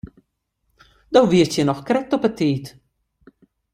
[1.13, 2.65] Do wiest hjir noch krekt op 'e tiid.